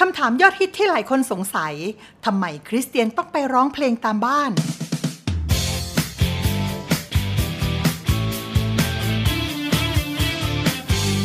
[0.00, 1.74] คำถามยอดฮิตที่หลายคนสงสัย
[2.24, 4.50] ทำไมคริสเตียนต้องไปร้องเพลงตามบ้าน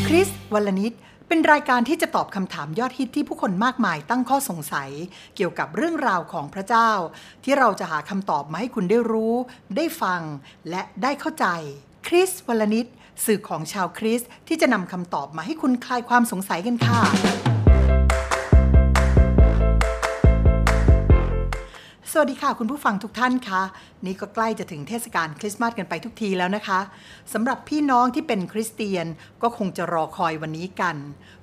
[0.07, 0.93] คริสวลนิด
[1.27, 4.89] เป็นรายการที่จะตอบคำถามยอดฮิตที่ผู้คนมากมายตั้งข้อสงสัย
[5.35, 6.91] เกี่ยวกับเรื่องราวของพระเจ้า
[7.43, 9.35] ที่เราจะหาคำตอบมาให้คุณได้รู้
[9.75, 10.21] ได้ฟัง
[10.69, 11.45] และได้เข้าใจ
[12.07, 12.85] คริสวลนิด
[13.25, 17.01] สื่อของชาวคริสที่จะนำคำตอบมาให้คุณคลายความสงสัยกันค่ะ
[22.23, 23.61] วัสดีค่ะ คุณผู้ฟังทุกท่านคะ
[24.05, 26.79] นี่ก็ใกล้จะถึงเทศกาลคริสต์มาสกันไปทุกทีแล้วนะคะ
[27.33, 29.05] สำหรับพี่น้องที่เป็นคริสเตียน
[29.41, 30.97] ก็คงจะรอคอยวันนี้กัน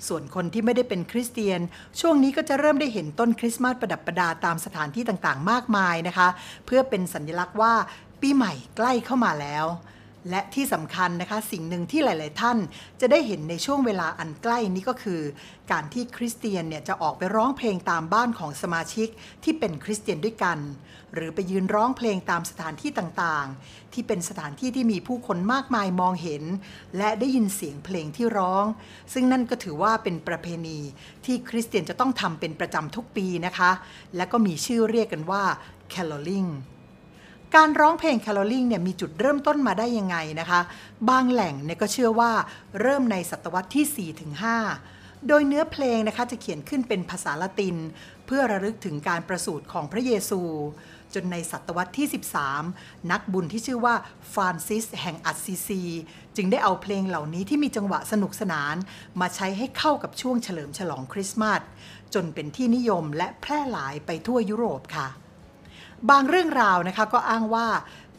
[0.07, 1.61] ส่วนคนที่ไม่ได้เป็นคริสเตียน
[2.01, 6.29] ช่วงนี้ก็จะเริ่มได้เห็นต้นคริสต์มาสประดับประดาตามสถานที่ต่างๆ มากมายนะคะ
[6.67, 7.73] เพื่อเป็นสัญลักษณ์ว่า
[8.21, 9.67] ปีใหม่ใกล้เข้ามาแล้ว
[10.31, 12.59] และที่สำคัญนะคะสิ่งหนึ่งที่หลาย ๆ ท่าน
[13.01, 15.21] จะได้เห็นในช่วงเวลาอันใกล้นี้ก็คือ
[15.73, 19.09] การที่คริสเตียนเนี่ยจะออกไปร้องเพลงตามบ้านของสมาชิก
[19.45, 20.59] ที่เป็นคริสเตียนด้วยกัน
[21.15, 26.45] หรือไปยืนร้องเพลงตามสถานที่ต่าง ๆ ที่เป็นสถานที่ที่มีผู้คนมากมายมองเห็น
[26.99, 28.65] และได้ยินเสียงเพลงที่ร้อง
[29.13, 30.79] ซึ่งนั่นก็ถือว่าเป็นประเพณี
[31.25, 33.71] ที่คริสเตียนจะต้องทำเป็นประจำทุกปีนะคะ
[34.17, 35.43] และก็มีชื่อเรียกกันว่า
[35.93, 36.51] caroling
[37.57, 40.61] การร้องเพลงแคลอริงเนี่ยมีจุดเริ่มต้นมาได้ยังไงนะคะ
[41.09, 42.33] บางแหล่งเนี่ยก็เชื่อว่า
[42.81, 44.13] เริ่มในศตวรรษที่
[44.63, 47.77] 4-5โดยเนื้อเพลงนะคะจะเขียนขึ้นเป็นภาษาละติน
[48.27, 50.41] เพื่อระลึกถึงการประสูติของพระเยซู
[51.15, 52.07] จนในศตวรรษที่
[52.59, 53.95] 13 นักบุญที่ชื่อว่า
[54.33, 55.83] ฟรานซิสแห่งอัสซีซี
[56.37, 58.75] จึงได้เอาเพลงเหล่านี้ที่มีจังหวะสนุกสนาน
[59.21, 61.61] มาใช้ให้เข้ากับช่วงเฉลิมฉลองคริสต์มาส
[62.15, 65.09] จนเป็นที่นิยมและแพร่หลายไปทั่วยุโรปค่ะ
[66.11, 67.67] บางเรื่องราวนะคะก็อ้างว่า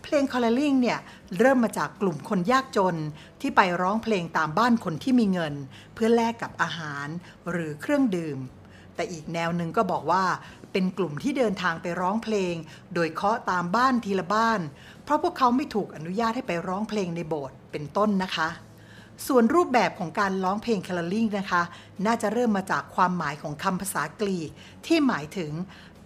[0.03, 0.99] เพลงคอลเลลิงเนี่ย
[1.39, 2.95] เริ่มมาจากกลุ่มคนยากจน
[3.41, 5.53] ที่ไปร้องเพลงตามบ้านคนที่มีเงิน
[5.93, 7.07] เพื่อแลกกับอาหาร
[7.51, 8.37] หรือเครื่องดื่ม
[8.95, 10.23] แต่อีกแนวหนึ่งก็บอกว่า
[10.71, 12.53] เป็นกลุ่มที่เดินทางไปร้องเพลง
[12.93, 14.59] โดยเคาะตามบ้านทีละบ้าน
[15.03, 18.49] เพราะพวกเขาไม่ถูกอนุญาตให้ไปร้องเพลงในโบสถ์เป็นต้นนะคะ
[19.27, 21.61] ส่วนรูปแบบของการร้องเพลงคาร์ลิงนะคะ
[22.05, 24.49] น่าจะเริ่มมาจากความหมายของคำภาษากรีก
[24.85, 25.51] ที่หมายถึง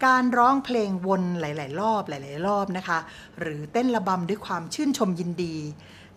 [0.06, 3.00] การร้องเพลงวนหลาย ๆ รอบหลาย ๆ รอบนะคะ
[3.40, 5.56] หรือเต้นระบำด้วยความชื่นชมยินดี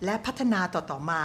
[0.05, 1.25] และพัฒนาต่อ ๆ มา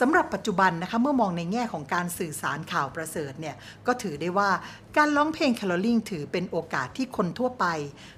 [0.00, 3.56] สำหรับปัจจุบันนะคะเมื่อมองในแง่ของการสื่อสารข่าวประเสริฐเนี่ย
[3.86, 4.50] ก็ถือได้ว่า
[4.96, 7.66] การร้องเพลงแคลอลิงถือเป็นโอกาสที่คนทั่วไป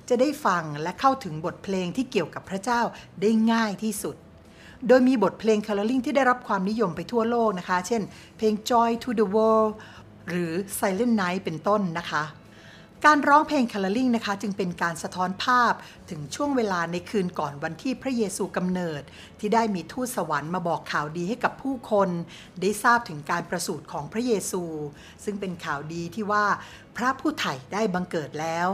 [0.09, 2.81] จะได้ฟังและเข้าถึงบทเพลงที่เกี่ยวกับพระเจ้า
[3.21, 4.17] ได้ง่ายที่สุด
[4.89, 8.03] โดยมีบทเพลง caroling ที่ได้รับความนิยมไปทั่วโลกนะคะ เช่น
[8.37, 9.73] เพลง Joy to the World
[10.29, 12.25] หรือ Silent Night เป็นต้นนะคะ
[13.07, 15.73] การร้องเพลง caroling นะคะจึงเป็นการสะท้อนภาพ
[16.11, 19.03] ถึงช่วงเวลาในคืนก่อนวันที่พระเยซูกำเนิด
[19.39, 22.09] ที่ได้มีทูตสวรรค์มาบอกข่าวดีให้กับผู้คน
[22.61, 24.63] ได้ทราบถึงการประสูติของพระเยซู
[25.25, 26.47] ซึ่งเป็นข่าวดีที่ว่า
[26.97, 28.69] พระผู้ไถ่ได้บังเกิดแล้ว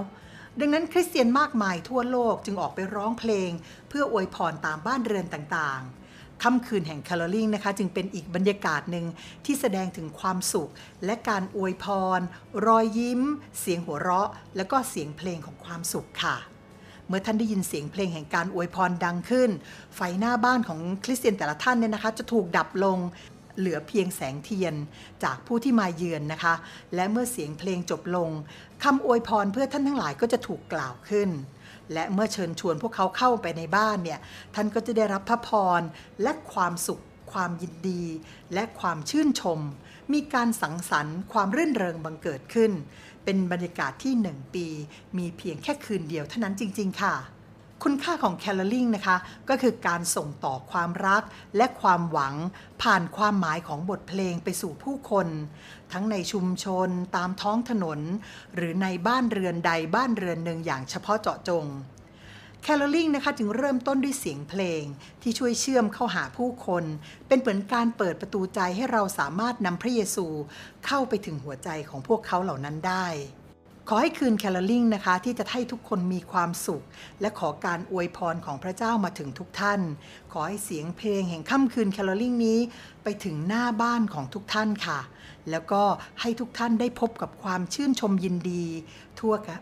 [0.60, 3.50] ดังนั้นคริสเตียนมากมายทั่วโลกจึงออกไปร้องเพลง
[3.88, 6.03] เพื่ออวยพรตามบ้านเรือนต่างๆ
[6.42, 9.04] ค่ำคืนแห่ง caroling นะคะ จึงเป็นอีกบรรยากาศหนึ่ง
[9.44, 10.70] ที่แสดงถึงความสุข
[11.04, 11.86] และการอวยพ
[12.18, 12.20] ร
[12.66, 13.20] รอยยิ้ม
[13.60, 16.36] เสียงหัวเราะ และก็เสียงเพลงของความสุขค่ะ
[17.08, 19.50] เมื่อท่านได้ยินเสียงเพลงแห่งการอวยพรดังขึ้น
[19.94, 22.98] ไฟหน้าบ้านของคริสเตียนแต่ละท่านเนี่ยนะคะ จะถูกดับลง
[23.58, 24.74] เหลือเพียงแสงเทียน
[25.24, 26.54] จากผู้ที่มาเยือนนะคะ
[26.94, 28.30] และเมื่อเสียงเพลงจบลง
[28.84, 31.28] คำอวยพรเพื่อท่านทั้งหลายก็จะถูกกล่าวขึ้น
[31.92, 34.20] และเมื่อเชิญชวนพวกเขาเข้าไปในบ้านเนี่ย
[34.54, 35.80] ท่านก็จะได้รับพระพร
[36.22, 37.02] และความสุข
[37.32, 38.04] ความยินดี
[38.54, 39.60] และความชื่นชม
[40.12, 42.72] มีการสังสรรค์ความรื่นเริงบังเกิดขึ้น
[43.24, 44.66] เป็นบรรยากาศที่หนึ่งปี
[45.18, 47.14] มีเพียงแค่คืนเดียวเท่านั้นจริง ๆ ค่ะ
[47.82, 49.16] คุณค่าของแคลอริงนะคะ
[49.48, 51.22] ก็คือการส่งต่อความรัก
[51.56, 52.34] และความหวัง
[52.82, 55.28] ผ่านความหมายของบทเพลงไปสู่ผู้คน
[55.92, 58.00] ทั้งในชุมชนตามท้องถนน
[58.54, 61.66] หรือในบ้านเรือนใดบ้านเรือนหนึ่งอย่างเฉพาะเจาะจง
[62.62, 64.82] แคลอริงนะคะจึงเริ่มต้นด้วยเสียงเพลง
[65.22, 66.84] ที่ช่วยเชื่อมเข้าหาผู้คน
[67.28, 70.26] เป็นเหมือนการเปิดประตูใจให้เราสามารถนำพระเยซู
[70.86, 73.06] เข้าไปถึงหัวใจของพวกเขาเหล่านั้นได้
[73.88, 76.84] ขอให้คืนแคลอริงนะคะ ที่จะให้ทุกคนมีความสุข
[77.20, 79.80] และขอการอวยพรของพระเจ้ามาถึงทุกท่าน
[80.32, 82.58] ขอให้เสียงเพลงแห่งค่ำคืนแคลอริงนี้
[83.02, 85.00] ไปถึงหน้าบ้านของทุกท่านค่ะ
[85.50, 85.82] แล้วก็
[86.20, 88.64] ให้ทุกท่านได้พบกับความชื่นชมยินดี
[89.20, 89.60] ทั่วกัน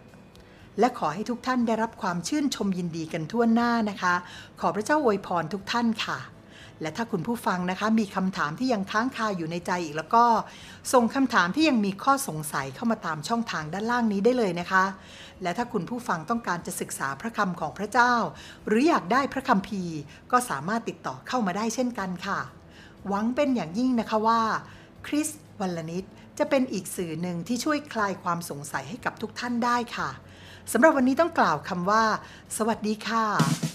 [0.78, 4.14] และขอให้ทุกท่านได้รับความชื่นชมยินดีกันทั่วหน้านะคะ
[4.60, 6.18] ขอพระเจ้าอวยพรทุกท่านค่ะ
[6.82, 10.24] และถ้าคุณผู้ฟังนะคะมีคำถามที่ยังค้างคาอยู่ในใจอีกแล้วก็
[10.92, 14.84] ส่งคำถามที่ยังมีข้อสงสัยเข้ามาตามช่องทางด้านล่างนี้ได้เลยนะคะ
[15.42, 18.14] และถ้าคุณผู้ฟังต้องการจะศึกษาพระคำของพระเจ้า
[18.66, 19.82] หรืออยากได้พระคำพี
[20.32, 22.40] ก็สามารถติดต่อเข้ามาได้เช่นกันค่ะ
[23.08, 24.40] หวังเป็นอย่างยิ่งนะคะว่า
[25.06, 25.28] คริส
[25.60, 26.04] วัลนิด
[26.38, 30.10] จะเป็นอีกสื่อหนึ่งที่ช่วยคลายความสงสัยให้กับทุกท่านได้ค่ะ
[30.72, 32.04] สำหรับวันนี้ต้องกล่าวคำว่า
[32.56, 33.71] สวัสดีค่ะ